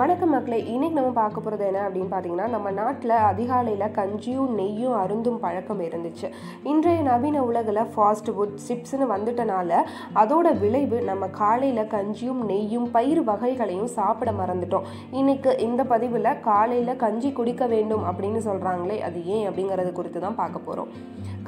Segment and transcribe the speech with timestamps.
[0.00, 5.40] வணக்கம் மக்களே இன்னைக்கு நம்ம பார்க்க போகிறது என்ன அப்படின்னு பார்த்தீங்கன்னா நம்ம நாட்டில் அதிகாலையில் கஞ்சியும் நெய்யும் அருந்தும்
[5.42, 6.28] பழக்கம் இருந்துச்சு.
[6.70, 9.80] இன்றைய நவீன உலகில் ஃபாஸ்ட் ஃபுட் சிப்ஸ்னு வந்துட்டனால
[10.20, 14.86] அதோட விளைவு நம்ம காலையில் கஞ்சியும் நெய்யும் பயிர் வகைகளையும் சாப்பிட மறந்துட்டோம்.
[15.20, 20.66] இன்னைக்கு இந்த பதிவில் காலையில் கஞ்சி குடிக்க வேண்டும் அப்படின்னு சொல்கிறாங்களே அது ஏன் அப்படிங்கிறது குறித்து தான் பார்க்க
[20.68, 20.90] போகிறோம்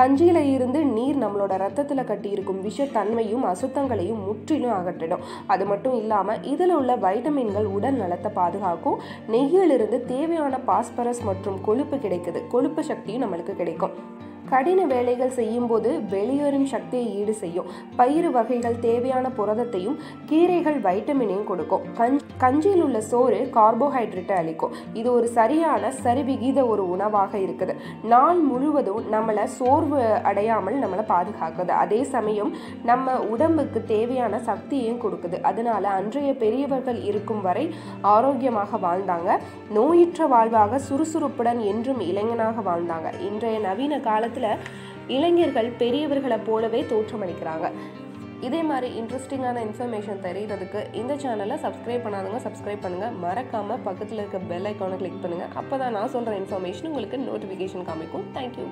[0.00, 5.24] கஞ்சியில் இருந்து நீர் நம்மளோட ரத்தத்தில் கட்டியிருக்கும் விஷத்தன்மையும் அசுத்தங்களையும் முற்றிலும் அகற்றிடும்.
[5.46, 9.00] அது மட்டும் இல்லாமல் இதில் உள்ள வைட்டமின்கள் உடல் நலத்தை பாதுகாக்கும்.
[9.28, 12.46] நெய்யிலிருந்து தேவையான பாஸ்பரஸ் மற்றும் கொழுப்பு கிடைக்குது.
[12.48, 14.20] கொழுப்பு சக்தியும் நம்மளுக்கு கிடைக்கும்.
[14.52, 17.68] கடின வேலைகள் செய்யும்போது வெளியேறும் சக்தியை ஈடு செய்யும்.
[18.00, 19.96] பயிறு வகைகள் தேவையான புரதத்தையும்
[20.30, 21.84] கீரைகள் வைட்டமினையும் கொடுக்கும்.
[22.42, 24.74] கஞ்சியில் உள்ள சோறு கார்போஹைட்ரேட்டை அளிக்கும்.
[25.00, 27.74] இது ஒரு சரியான சரிவிகித ஒரு உணவாக இருக்குது.
[28.12, 31.72] நாள் முழுவதும் நம்மளை சோர்வு அடையாமல் நம்மளை பாதுகாக்குது.
[31.84, 32.52] அதே சமயம்
[32.90, 35.40] நம்ம உடம்புக்கு தேவையான சக்தியையும் கொடுக்குது.
[35.50, 37.64] அதனால அன்றைய பெரியவர்கள் இருக்கும் வரை
[38.14, 39.30] ஆரோக்கியமாக வாழ்ந்தாங்க.
[39.78, 43.08] நோயுற்ற வாழ்வாக சுறுசுறுப்புடன் என்றும் இளைஞனாக வாழ்ந்தாங்க.
[43.30, 44.41] இன்றைய நவீன காலத்தில்
[45.16, 47.68] இளைஞர்கள் பெரியவர்களை போலவே தோற்றமளிக்கிறாங்க.
[48.46, 54.68] இதே மாதிரி இன்ட்ரெஸ்டிங்கான இன்ஃபர்மேஷன் தெரியறதுக்கு இந்த சேனலை சப்ஸ்கிரைப் பண்ணாதவங்க சப்ஸ்கிரைப் பண்ணுங்கள் மறக்காமல் பக்கத்தில் இருக்க பெல்
[54.70, 58.26] ஐக்கானை கிளிக் பண்ணுங்கள் அப்போ தான் நான் சொல்கிற இன்ஃபர்மேஷன் உங்களுக்கு நோட்டிஃபிகேஷன் காமிக்கும்.
[58.38, 58.66] தேங்க்யூ